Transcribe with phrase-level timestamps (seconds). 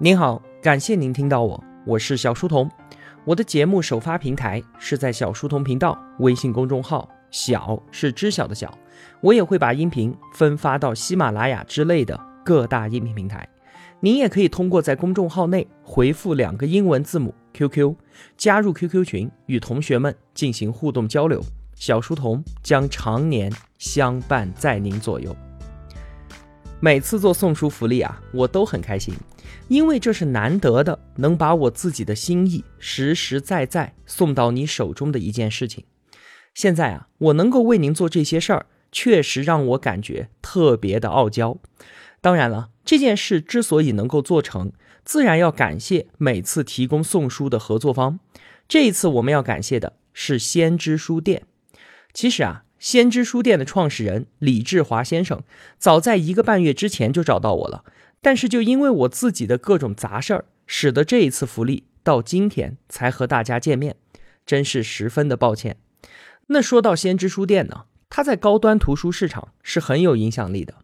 [0.00, 2.70] 您好，感谢您听到我，我是小书童。
[3.24, 8.72] 我的节目首发平台是在小书童频道微信公众号，小是知晓的小。
[9.20, 13.48] 我也会把音频分发到喜马拉雅之类的各大音频平台。
[13.98, 17.96] 您也可以通过在公众号内回复两个英文字母 QQ，
[18.36, 21.42] 加入 QQ 群，与同学们进行互动交流。
[21.74, 25.34] 小书童将常年相伴在您左右。
[26.78, 29.12] 每次做送书福利啊，我都很开心，
[29.68, 35.84] 因为这是难得的，能把我自己的心意实实在在送到你手中的一件事情。
[36.54, 41.58] 现在啊，我能够为您做这些事儿，确实让我感觉特别的傲娇。
[42.20, 44.72] 当然了，这件事之所以能够做成，
[45.04, 48.18] 自然要感谢每次提供送书的合作方。
[48.66, 51.42] 这一次我们要感谢的是先知书店。
[52.12, 52.64] 其实啊。
[52.78, 55.42] 先知书店的创始人李志华先生，
[55.78, 57.82] 早在一个半月之前就找到我了，
[58.20, 63.96] 但是就因为我自己的各种杂事儿，使得这一次福利到今天才和大家见面，
[64.44, 65.76] 真是十分的抱歉。
[66.48, 70.74] 那说到先知书店呢，它在高端图书市场是很有影响力的。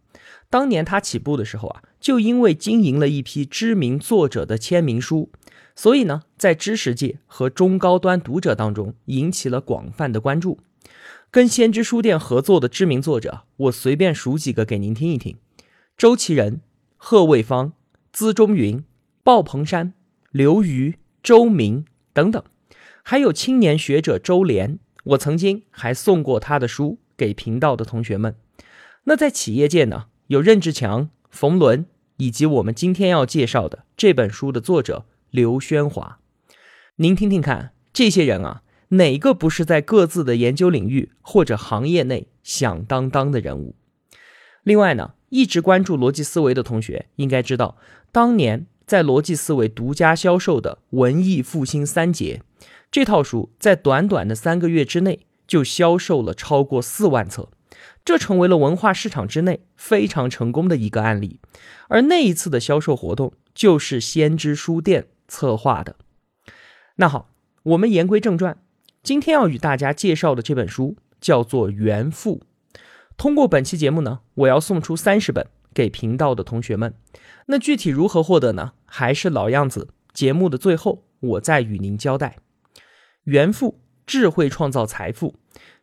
[0.49, 5.31] 当年它起步的时候啊，就因为经营了一批知名作者的签名书，
[5.75, 10.59] 所以呢，在知识界和中高端读者当中引起了广泛的关注。
[11.31, 15.35] 跟先知书店合作的知名作者，我随便数几个给您听一听：
[15.97, 16.61] 周其仁、
[16.97, 17.73] 贺卫方、
[18.11, 18.83] 资中云、
[19.23, 19.93] 鲍鹏山、
[20.31, 22.43] 刘瑜、周明等等，
[23.03, 24.79] 还有青年学者周濂。
[25.03, 28.35] 我曾经还送过他的书给频道的同学们。
[29.03, 31.85] 那在企业界呢，有任志强、冯仑，
[32.17, 36.19] 以及我们今天要介绍的这本书的作者刘轩华。
[36.95, 38.63] 您听听看，这些人啊。
[38.89, 43.75] 哪个不是在各自的研究领域或者行业内响当当的人物？
[44.65, 47.77] 另外呢，一直关注逻辑思维的同学应该知道，
[48.11, 52.41] 当年在逻辑思维独家销售的《文艺复兴三杰》
[52.91, 57.49] 这套书，在短短的三个月之内就销售了超过四万册，
[58.03, 61.39] 这成为了文化市场之内非常成功的一个案例。
[61.87, 65.95] 而那一次的销售活动就是先知书店策划的。
[66.95, 67.29] 那好，
[67.61, 68.57] 我们言归正传。
[69.03, 72.37] 今天要与大家介绍的这本书叫做《原富》。
[73.17, 76.93] 通过本期节目呢，我要送出三十本给频道的同学们。
[77.47, 78.73] 那具体如何获得呢？
[78.85, 82.37] 还是老样子，节目的最后我再与您交代。
[83.23, 85.35] 《原富：智慧创造财富》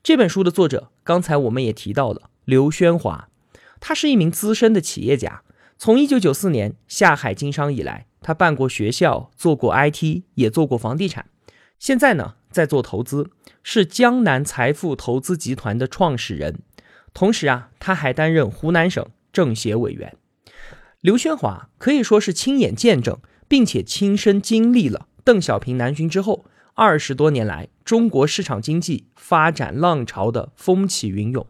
[0.03, 3.29] 这本书的作者，刚才我们也提到了刘宣华，
[3.81, 5.43] 他是一名资深的企业家。
[5.79, 11.27] 从一九九四年下海经商以来，他办过学校，做过 IT，也做过房地产。
[11.79, 12.35] 现在呢？
[12.53, 13.31] 在做投资，
[13.63, 16.61] 是江南财富投资集团的创始人，
[17.15, 20.17] 同时啊，他还担任湖南省政协委员。
[21.01, 23.19] 刘宣华可以说是亲眼见证，
[23.49, 31.47] 并且亲身经历了邓小平南巡之后二十多年来中国市场经济发展浪潮的风起云涌。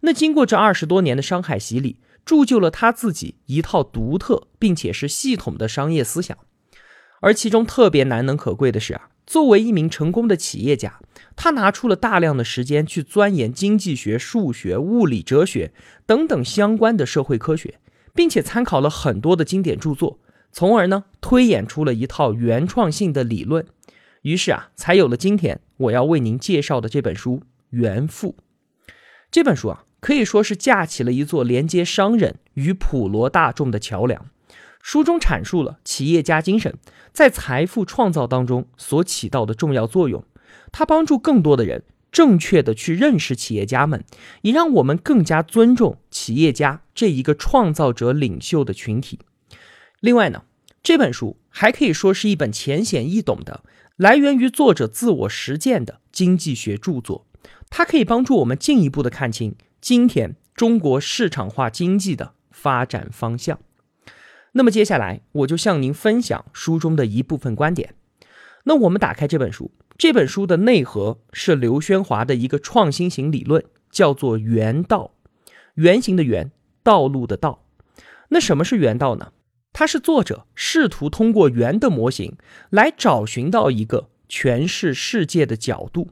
[0.00, 6.36] 那经过这二十多年的商海洗礼，铸就了他自己一套独特并且是系统的商业思想。
[7.22, 9.08] 而其中特别难能可贵的是啊。
[9.24, 10.98] 作为一名成功的企业家，
[11.36, 15.72] 他拿出了大量的时间去钻研经济学、数学、物理、哲学
[16.04, 17.78] 等等相关的社会科学，
[18.12, 20.18] 并且参考了很多的经典著作，
[20.50, 23.64] 从而呢推演出了一套原创性的理论。
[24.22, 27.36] 于是啊，才有了今天我要为您介绍的这本书
[27.70, 28.32] 《原富》。
[29.30, 34.26] 这本书啊，可以说是架起了一座连接商人与普罗大众的桥梁。
[34.82, 36.76] 书中阐述了企业家精神
[37.12, 40.24] 在财富创造当中所起到的重要作用，
[40.72, 44.04] 它帮助更多的人正确的去认识企业家们，
[44.42, 49.20] 也让我们更加尊重企业家这一个创造者领袖的群体。
[50.00, 50.42] 另外呢，
[50.82, 53.62] 这本书还可以说是一本浅显易懂的、
[53.96, 57.24] 来源于作者自我实践的经济学著作，
[57.70, 63.60] 它可以帮助我们进一步的看清今天中国市场化经济的发展方向。
[64.52, 67.94] 那么接下来我就向您分享书中的一部分观点。
[68.64, 75.14] 那我们打开这本书，这本书的内核是刘轩华的一个创新型理论，叫做“原道”，
[75.74, 77.64] 圆形的圆，道路的道。
[78.28, 79.32] 那什么是原道呢？
[79.72, 82.36] 它是作者试图通过圆的模型
[82.70, 86.10] 来找寻到一个诠释世界的角度。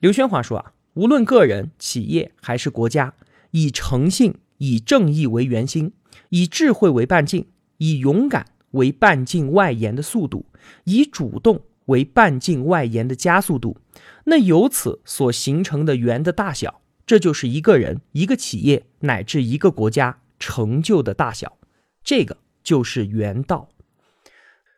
[0.00, 3.14] 刘轩华说啊，无论个人、企业还是国家，
[3.50, 5.92] 以诚信、以正义为圆心。
[6.30, 7.46] 以智慧为半径，
[7.78, 10.46] 以勇敢为半径外延的速度，
[10.84, 13.78] 以主动为半径外延的加速度，
[14.24, 21.56] 那由此所形成的圆的大小，这就是一个人、一个企业乃至一个国家成就的大小。
[22.04, 23.68] 这个就是圆道。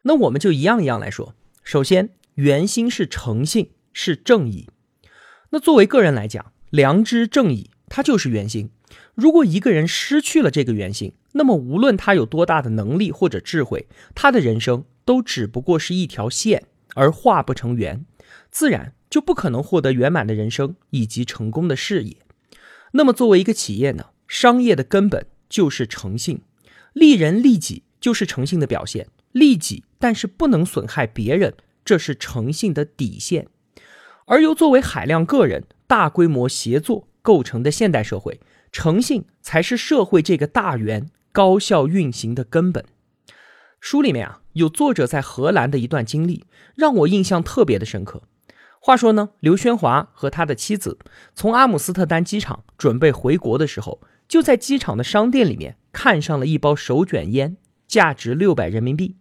[0.03, 1.35] 那我们就一样一样来说。
[1.63, 4.69] 首先，圆心是诚信，是正义。
[5.51, 8.71] 那作为个人来讲，良知正义它就是圆心。
[9.15, 16.65] 如果一个人失去了这个原心，那么无论他有多大的能力或者智慧，他的人生都只不过是一条线，
[16.95, 18.05] 而画不成圆，
[18.51, 22.17] 自然就不可能获得圆满的人生以及成功的事业。
[22.93, 26.41] 那么作为一个企业呢，商业的根本就是诚信，
[26.93, 29.07] 利人利己就是诚信的表现。
[29.33, 31.55] 利己，但是不能损害别人，
[31.85, 33.47] 这是诚信的底线。
[34.27, 38.41] 而由作为海量个人大规模协作构成的现代社会，
[38.73, 42.85] 诚信才是社会这个大圆高效运行的根本。
[43.81, 46.45] 书里面啊，有作者在荷兰的一段经历，
[46.75, 48.23] 让我印象特别的深刻。
[48.81, 50.99] 话说呢，刘宣华和他的妻子
[51.35, 57.57] 从阿姆斯特丹机场准备回国的时候，就在机场的商店里面看上了一包手卷烟。
[57.89, 59.17] 价值六百人民币，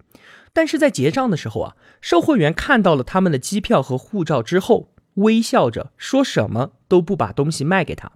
[0.54, 8.12] 但是在结账的时候啊，售货员看到了他们的机票和护照之后，微笑着说什么都不把东西卖给他。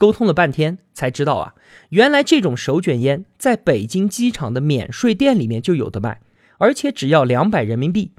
[0.00, 1.54] 沟通了半天才知道啊，
[1.90, 6.22] 原来这种手卷烟在北京机场的免税店里面就有的卖，
[6.56, 8.12] 而且只要两百人民币。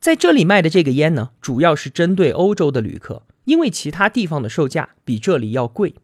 [0.00, 5.94] 在这里卖的这个烟呢，主要是针对欧洲的旅客，因为其他地方的售价比这里要贵，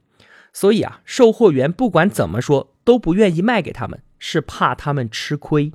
[0.52, 4.00] 所以啊，售货员不管怎么说都不愿意卖给他们。
[4.26, 5.72] 是怕他们吃亏。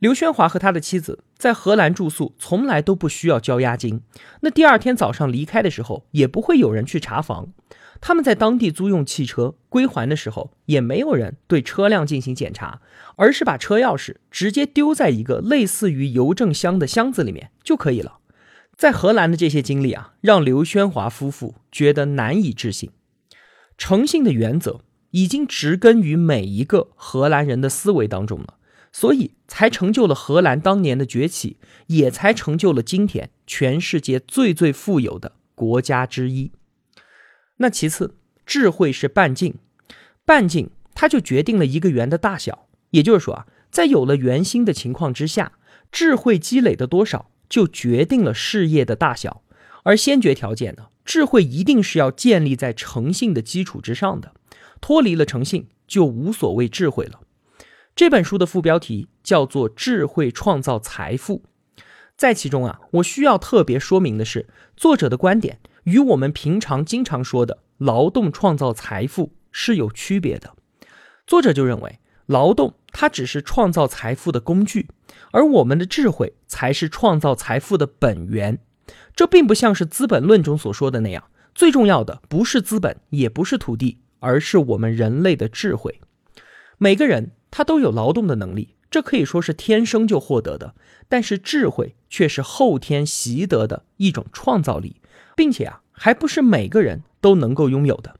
[0.00, 4.00] 刘宣华和他的妻子在荷兰住宿，从来都不需要交押金。
[4.40, 7.52] 那第二天早上离开的时候，也不会有人去查房。
[8.06, 12.82] 他们在当地租用汽车归还的时候，也没有人对车辆进行检查，
[13.16, 18.18] 而是把车钥匙直接丢在一个类似于邮政箱的箱子里面就可以了。
[18.76, 22.90] 在荷兰的这些经历啊，让刘宣华夫妇觉得难以置信。
[23.78, 24.82] 诚信的原则。
[25.16, 28.54] 已经植根于每一个荷兰人的思维当中了，
[28.90, 31.56] 所以才成就了荷兰当年的崛起，
[31.86, 36.50] 也才成就了今天全世界最最富有的国家之一。
[37.58, 38.14] 那其次，
[38.44, 39.54] 智慧是半径，
[40.24, 42.66] 半径它就决定了一个圆的大小。
[42.90, 45.52] 也就是说啊，在有了圆心的情况之下，
[45.90, 49.42] 智慧积累的多少就决定了事业的大小。
[49.84, 54.32] 而先决条件呢，智慧一定是要建立在诚信的基础之上的。
[54.80, 57.20] 脱离了诚信，就无所谓智慧了。
[57.96, 61.42] 这本书的副标题叫做“智慧创造财富”。
[62.16, 70.54] 在其中啊，我需要特别说明的是，作者的观点与我们平常经常说的“劳动创造财富”是有区别的。
[71.26, 74.88] 作者就认为，劳动它只是创造财富的工具，
[75.32, 78.58] 而我们的智慧才是创造财富的本源。
[79.16, 84.00] 这并不像是《资本论》中所说的那样，最重要的不是资本，也不是土地。
[84.20, 86.00] 而是我们人类的智慧。
[86.78, 90.74] 每个人他都有劳动的能力，这可以说是天生就获得的。
[91.08, 94.96] 但是智慧却是后天习得的一种创造力，
[95.36, 98.16] 并且啊，还不是每个人都能够拥有的。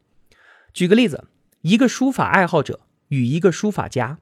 [0.73, 1.25] 举个例子，
[1.63, 4.19] 一个书法爱好者与一个书法家，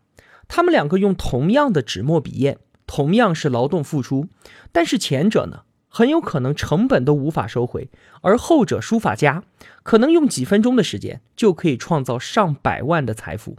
[0.46, 4.28] 他们两个用同样的纸墨笔砚，同样是劳动付出，
[4.70, 5.62] 但是前者呢？
[5.94, 7.90] 很有可能成本都无法收回，
[8.22, 9.44] 而后者书法家
[9.82, 13.58] 可能用几分钟的时间就可以创造上百万的财富。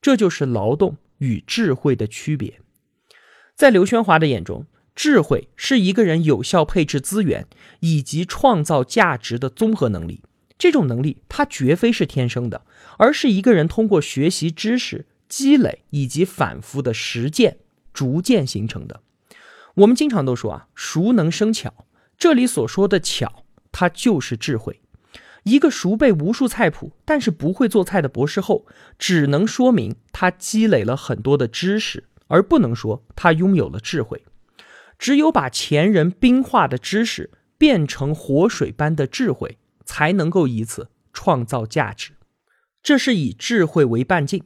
[0.00, 2.60] 这就是劳动与智慧的区别。
[3.56, 7.46] 在刘宣华的眼中，智慧是一个人有效配置资源
[7.80, 10.22] 以及创造价值的综合能力。
[10.58, 12.64] 这种能力它绝非是天生的，
[12.98, 17.58] 而是一个人通过学习知识、积累以及反复的实践
[17.92, 19.00] 逐渐形成的。
[19.74, 21.86] 我们经常都说啊，熟能生巧。
[22.16, 24.80] 这里所说的巧，它就是智慧。
[25.44, 28.66] 一个熟背无数菜谱，但是不会做菜的博士后，
[28.98, 34.24] 只能说明他积累了很多的知识，而不能说他拥有了智慧。
[34.98, 42.12] 只有把前人冰化的知识变成活水般的智慧，才能够以此创造价值。
[42.82, 44.42] 这是以智慧为半径。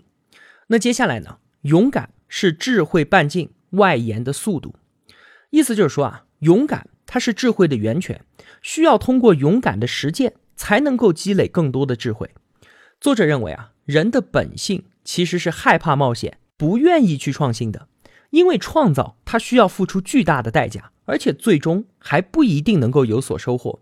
[0.68, 1.38] 那接下来呢？
[1.62, 4.74] 勇敢是智慧半径外延的速度。
[5.50, 8.24] 意思就是说啊，勇敢它是智慧的源泉，
[8.62, 12.28] 需要通过勇敢的实践才能够积累更多的智慧。
[13.00, 17.88] 作者认为啊，人的本性其实是害怕冒险，不愿意去创新的，
[18.30, 23.80] 因为创造它需要付出巨大的代价，而且最终还不一定能够有所收获。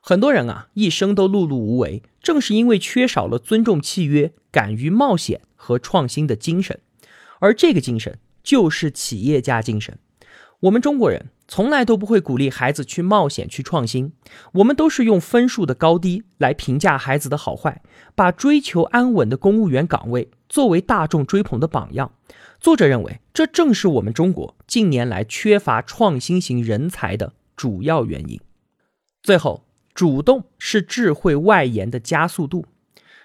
[0.00, 6.78] 很多人啊，一生都碌碌无为，正是因为缺少了尊重契约、敢于冒险和创新的精神，
[7.40, 9.98] 而这个精神就是企业家精神。
[10.60, 14.12] 我们中国人从来都不会鼓励孩子去冒险、去创新，
[14.54, 17.80] 我们都是用分数的高低来评价孩子的好坏，
[18.16, 22.10] 把追求安稳的公务员岗位作为大众追捧的榜样。
[22.58, 28.40] 作者认为，这正是我们中国近年来缺乏创新型人才的主要原因。
[29.22, 32.66] 最后，主动是智慧外延的加速度。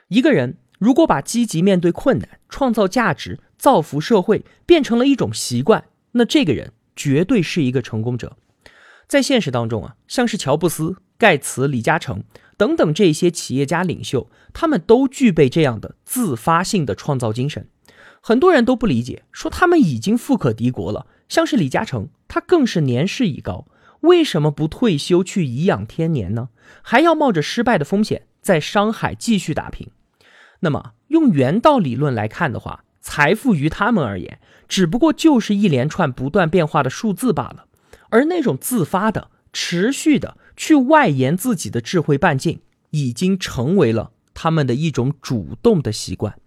[0.10, 8.38] 一个人如果把积极面对困难、创造价值、造福社会变成了一种习惯，那这个人绝对是一个成功者。
[9.08, 12.24] 在现实当中啊，像是乔布斯、盖茨、李嘉诚
[12.58, 17.68] 等等这些企业家领袖，他们都具备这样的自发性的创造精神。
[18.22, 21.06] 很多人都不理解，说他们已经富可敌国了。
[21.28, 23.68] 像是李嘉诚，他更是年事已高，
[24.02, 26.50] 为什么不退休去颐养天年呢？
[26.82, 29.90] 还要冒着失败的风险在商海继续打拼？
[30.62, 37.66] 那么用原道理论来看的话，财富于他们而言，只不过就是一连串不断变化的数字罢了。
[38.10, 46.40] 而那种自发的、持续的去外延自己的智慧半径，已经成为了他们的一种主动的习惯。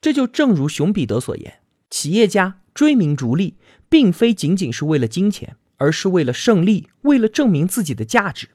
[0.00, 3.56] 这就正如熊彼得所言：企业家追名逐利，
[3.88, 8.50] 并非仅仅是为了金钱，而是为了胜利，为了证明自己的价值。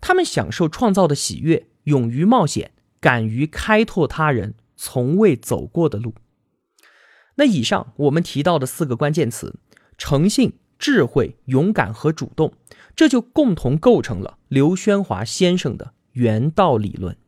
[0.00, 6.14] 他们享受创造的喜悦，勇于冒险，敢于开拓他人从未走过的路。
[7.40, 9.56] 那以上我们提到的四个关键词：
[9.96, 10.52] 诚信。
[10.78, 12.54] 智慧、勇敢和主动，
[12.96, 17.14] 这就共同构成了刘宣华先生的原道理论。《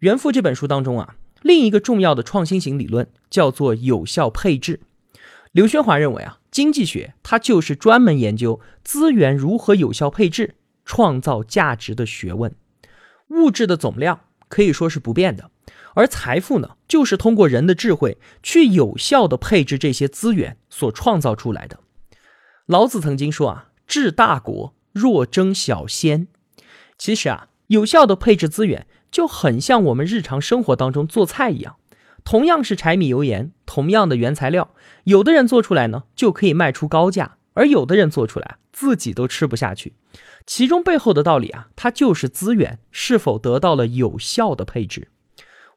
[0.00, 4.80] 原富》这本书当中啊，另一个重要的创新型理论叫做有效配置。
[5.52, 12.52] 刘宣华认为啊，经济学它就是专门研究资源如何有效配置、创造价值的学问。
[13.28, 15.52] 物质的总量可以说是不变的，
[15.94, 21.80] 而财富呢，就是通过人的智慧去有效的配置这些资源所创造出来的。
[22.66, 26.28] 老子曾经说啊，治大国若争小鲜。
[26.96, 31.76] 其实啊，有效的配置资源就很像我们日常生活当中做菜一样，
[32.24, 39.94] 同样是柴米油盐，同样的原材料，有的人做出来呢就可以卖出高价，而有的人做出来自己都吃不下去。
[40.46, 45.08] 其中背后的道理啊，它就是资源是否得到了有效的配置。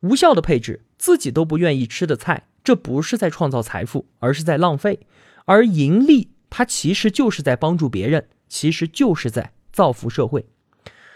[0.02, 5.00] 无效的配置，自己都不愿意吃的菜，这不是在创造财富，而是在浪费。
[5.46, 6.30] 而盈利。
[6.54, 10.48] 它其实就是在帮助别人，其实就是在造福社会。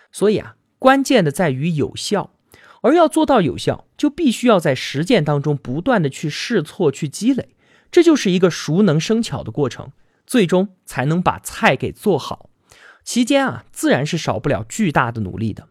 [0.09, 2.31] 所以啊，关键的在于有效，
[2.81, 7.49] 而要做到有效，就必须要在实践当中不断的去试错、去积累，
[7.91, 9.91] 这就是一个熟能生巧的过程，
[10.25, 12.49] 最终才能把菜给做好。
[13.03, 15.67] 期间啊，自然是少不了巨大的努力的。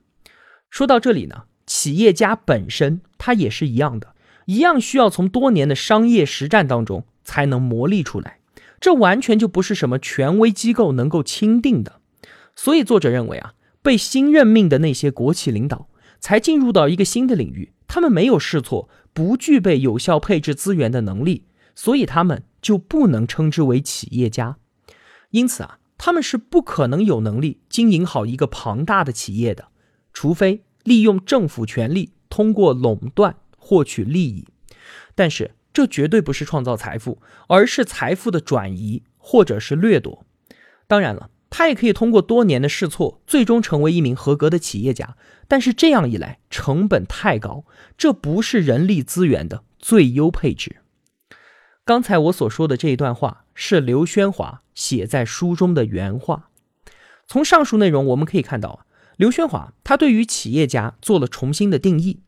[0.69, 4.15] 说到这里呢，企业家本身他也是一样的，
[4.47, 8.39] 一样需要从多年的商业实战当中才能磨砺出来。
[8.81, 12.01] 这完全就不是什么权威机构能够钦定的，
[12.55, 15.89] 所以作者认为啊，被新任命的那些国企领导
[16.21, 24.59] 才进入到一个新的领域，他们没有试错，不具备有效配置资源的能力，所以他们就不能称之为企业家。
[25.31, 29.69] 因此啊，他们是不可能有能力经营好一个庞大的企业的，
[30.13, 34.47] 除非利用政府权力，通过垄断获取利益。
[35.17, 35.57] 但是。
[35.75, 40.25] 这绝对不是创造财富，而是财富的转移或者是掠夺。
[40.87, 45.17] 当然了，他也可以通过多年的试错，最终成为一名合格的企业家。
[45.49, 47.65] 但是这样一来，成本太高，
[47.99, 50.77] 这不是人力资源的最优配置。
[51.85, 56.51] 刚才我所说的这一段话是刘轩华写在书中的原话。
[57.27, 58.87] 从上述内容我们可以看到，
[59.17, 62.21] 刘宣华他对于企业家做了重新的定义。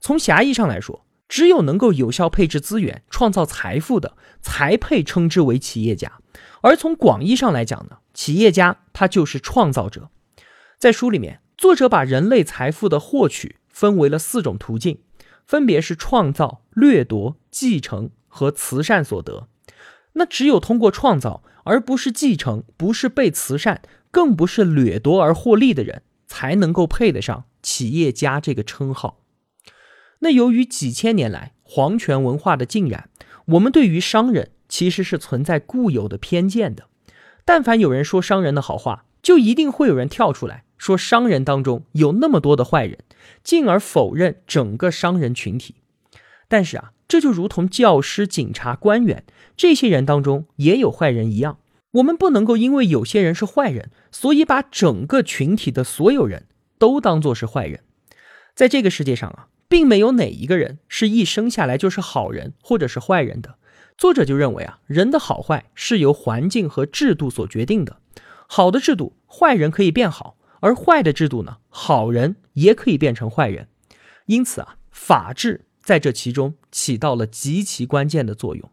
[0.00, 1.04] 从狭义上来说。
[1.26, 6.20] 只有能够有效配置资源、创造财富的，才配称之为企业家。
[6.60, 10.10] 而从广义上来讲呢，企业家他就是创造者。
[10.78, 15.00] 在书里面，作者把人类财富的获取分为了四种途径，
[15.46, 19.48] 分别是创造、掠夺、继承和慈善所得。
[20.12, 29.20] 那只有通过创造，而不是继承，不是被慈善，更不是掠夺而获利的人，才能够配得上企业家这个称号。
[30.20, 33.10] 那由于几千年来皇权文化的浸染，
[33.46, 36.88] 我们对于商人其实是存在固有的偏见的。
[37.44, 42.98] 但凡有人说商人的好话，就一定会有人跳出来说商人当中有那么多的坏人，
[43.42, 45.74] 进而否认整个商人群体。
[46.48, 49.24] 但是啊，这就如同教师、警察、官员
[49.56, 51.58] 这些人当中也有坏人一样，
[51.94, 56.46] 我们不能够因为有些人是坏人，所以把整个群体的所有人
[56.78, 57.82] 都当作是坏人。
[58.54, 59.48] 在这个世界上啊。
[59.66, 63.56] 并没有哪一个人是一生下来就是好人或者是坏人的。
[63.96, 67.96] 作者就认为啊，人的好坏是由环境和制度所决定的。
[68.46, 73.68] 好的制度，坏人可以变好；而坏的制度呢，好人也可以变成坏人。
[74.26, 78.70] 因此啊，法治在这其中起到了极其关键的作用。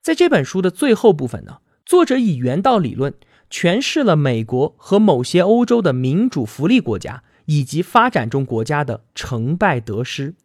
[0.00, 1.58] 在这本书的最后部分呢，
[1.90, 3.12] 作者以原道理论
[3.50, 10.36] 诠释了美国和某些欧洲的民主福利国家以及发展中国家的成败得失，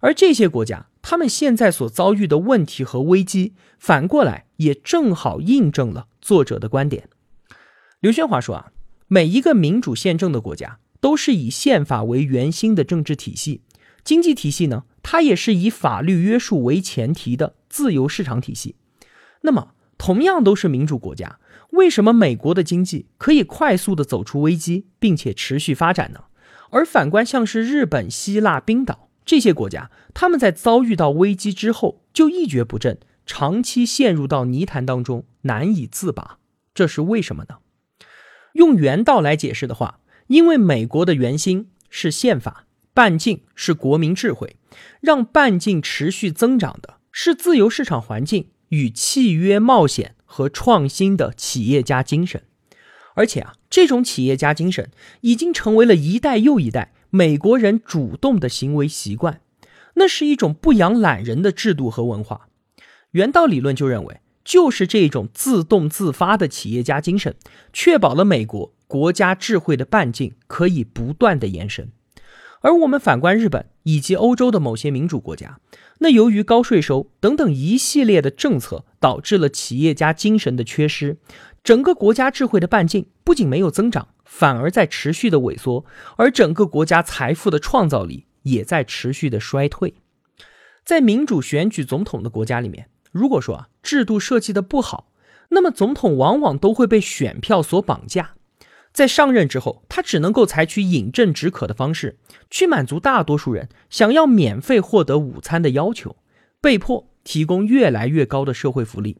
[0.00, 7.08] 而这些国家他们现在所遭遇的问题和危机，反过来也正好印证了作者的观点。
[8.00, 8.72] 刘轩华说啊，
[9.08, 13.62] 每一个民主宪政的国家都是以宪法为圆心的政治体系。
[14.04, 18.76] 经济体系呢，它也是以法律约束为前提的自由市场体系。
[19.40, 19.72] 那么，
[20.04, 21.38] 同样都是民主国家，
[21.70, 26.24] 为什么美国的经济可以快速的走出危机，并且持续发展呢？
[26.70, 36.38] 而反观像是日本、希腊、冰岛这些国家，他们在遭遇到危机之后就一蹶不振，长期陷入到泥潭当中，难以自拔。
[36.74, 37.58] 这是为什么呢？
[38.54, 42.66] 用原道来解释的话，因为美国的原心是宪法。
[42.92, 44.56] 半径是国民智慧，
[45.00, 52.42] 让半径持续增长的是自由市场环境与契约冒险和创新的企业家精神，
[53.14, 59.42] 而且啊，这种企业家精神已经成为了一代又一代美国人主动的行为习惯。
[59.96, 62.48] 那是一种不养懒人的制度和文化。
[63.10, 67.36] 原道理论就认为，就是这种自动自发的企业家精神，
[67.74, 71.92] 确保了美国国家智慧的半径可以不断的延伸。
[72.62, 75.60] 而我们反观日本以及欧洲的某些民主国家，
[75.98, 81.18] 那由于高税收等等一系列的政策，导致了企业家精神的缺失，
[81.62, 85.84] 整个国家智慧的半径不仅没有增长，反而在持续的萎缩，
[86.16, 89.94] 而整个国家财富的创造力也在持续的衰退。
[90.84, 95.12] 在民主选举总统的国家里面，如果说啊制度设计的不好，
[95.50, 98.34] 那么总统往往都会被选票所绑架。
[98.92, 102.18] 在上任之后，他只能够采取饮鸩止渴的方式，
[102.50, 106.16] 去满足大多数人想要免费获得午餐的要求，
[106.60, 109.16] 被迫提供越来越高的社会福利。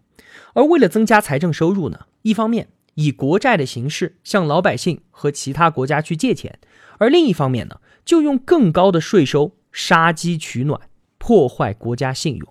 [0.54, 6.58] 而为了增加财政收入呢，一方面以国债的形式向老百姓和其他国家去借钱，
[6.98, 10.78] 而另一方面呢，就用更高的税收杀鸡取暖，
[11.16, 12.46] 破坏国家信用。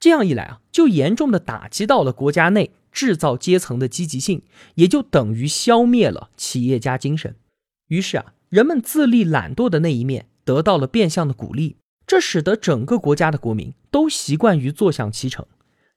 [0.00, 2.70] 这样一来啊，就严重的打击到了国家内。
[2.98, 4.42] 制造阶层的积极性，
[4.74, 7.36] 也就等于消灭了企业家精神。
[7.86, 11.76] 于是啊，人们自立懒惰的那一面得到了变相的鼓励，
[12.08, 15.46] 这使得整个国家的国民都习惯于坐享其成。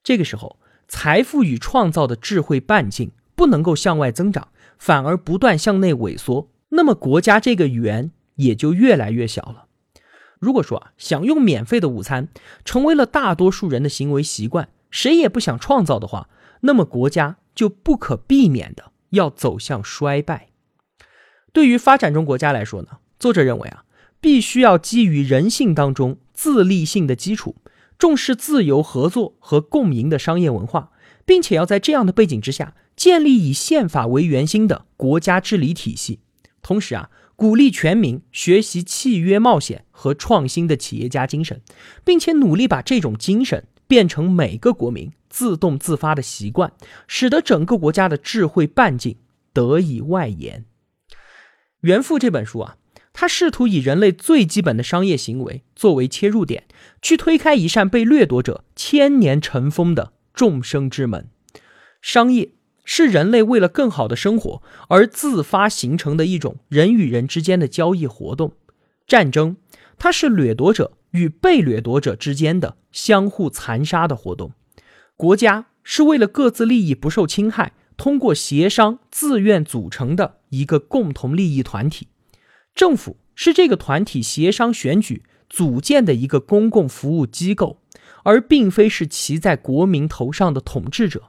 [0.04, 9.66] 这个时候，财富与创造的智慧半径不能够向外增长，反而不断向内萎缩，那么国家这个圆也就越来越小了。
[10.38, 12.28] 如果说啊，享用免费的午餐
[12.64, 16.30] 成为了大多数人的行为习惯，谁也不想创造的话。
[16.62, 20.48] 那么国家就不可避免的要走向衰败。
[21.54, 23.84] 对于发展中国家来说呢，作者认为啊，
[24.20, 27.56] 必须要基于人性当中自立性的基础，
[28.00, 30.92] 重视自由合作和共赢的商业文化，
[31.26, 36.20] 并且要在这样的背景之下建立以宪法为圆心的国家治理体系。
[36.62, 41.62] 同时啊，鼓励全民学习契约冒险和创新的企业家精神，
[42.06, 45.12] 并且努力把这种精神变成每个国民。
[45.30, 46.72] 自动自发的习惯，
[47.08, 49.18] 使得整个国家的智慧半径
[49.52, 50.66] 得以外延。
[51.82, 52.78] 《原富》这本书啊，
[53.12, 56.64] 它试图以人类最基本的商业行为作为切入点，
[57.02, 61.30] 去推开一扇被掠夺者千年尘封的众生之门。
[62.02, 62.54] 商业
[62.86, 68.54] 是人类为了更好的生活而自发形成的一种人与人之间的交易活动。
[69.06, 69.58] 战争，
[70.04, 74.52] 它是掠夺者与被掠夺者之间的相互残杀的活动。
[75.16, 82.08] 国家是为了各自利益不受侵害，通过协商自愿组成的一个共同利益团体。
[82.74, 87.80] 政府是这个团体协商选举组建的一个公共服务机构，
[88.24, 91.26] 而并非是骑在国民头上的统治者。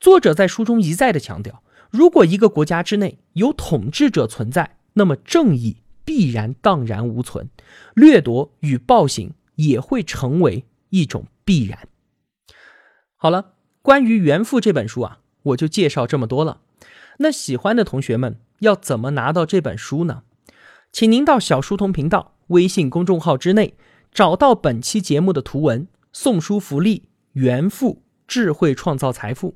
[0.00, 7.50] 作者在书中一再的强调，如果一个国家之内有统治者存在，那么正义必然荡然无存，
[7.92, 11.86] 掠夺与暴行也会成为一种必然。
[13.14, 16.62] 好了，关于《原富》这本书啊，我就介绍这么多了。
[17.18, 20.22] 那喜欢的同学们要怎么拿到这本书呢？
[20.90, 23.74] 请您到小书童频道微信公众号之内，
[24.10, 27.00] 找到本期节目的图文送书福利
[27.34, 29.50] 《原富智慧创造财富》，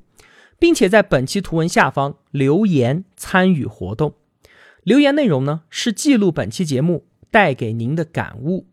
[0.58, 4.16] 并且在本期图文下方留言参与活动。
[4.84, 8.66] 留言内容呢是记录本期节目带给您的感悟。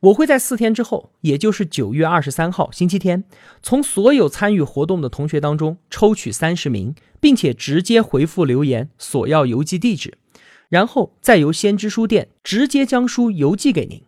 [0.00, 3.22] 我会在四天之后，也就是九月二十三号星期天，
[3.62, 10.18] 从所有参与活动的同学当中抽取三十名，并且直接回复留言索要邮寄地址，
[10.68, 14.02] 然后再由先知书店直接将书邮寄给您。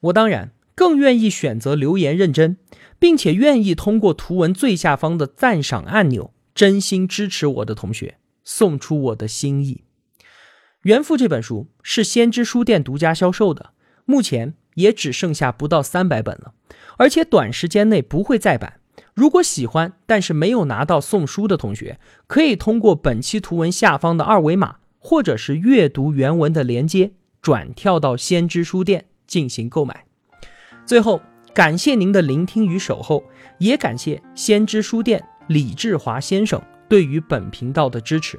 [0.00, 2.58] 我当然更愿意选择留言认真，
[2.98, 9.74] 并且愿意通过图文最下方的赞赏按钮真心支持我的同学，送出我的心意。
[10.84, 13.70] 《原富》这本书是先知书店独家销售的，
[14.04, 16.52] 目前也只剩下不到三百本了，
[16.98, 18.80] 而且短时间内不会再版。
[19.14, 30.04] 如果喜欢但是没有拿到送书的同学，可以通过本期图文下方的二维码，或者是阅读原文的连接，转跳到先知书店进行购买。
[30.84, 31.22] 最后，
[31.54, 33.24] 感谢您的聆听与守候，
[33.56, 38.38] 也感谢先知书店李志华先生对于本频道的支持。